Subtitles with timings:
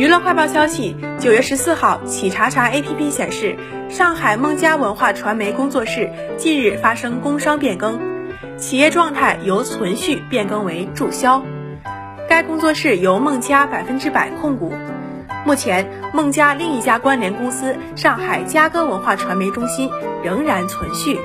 [0.00, 3.54] 娱乐快报消息：九月十四号，企查查 APP 显示，
[3.90, 8.00] 上海孟佳文化传媒工作室近日发生工商变更，
[8.56, 11.44] 企业状态由存续变更为注销。
[12.26, 14.72] 该工作室由孟佳百分之百控股。
[15.44, 19.90] 目前，孟佳另一家关联公司上海嘉歌文化传媒中心
[20.24, 21.18] 仍然存续。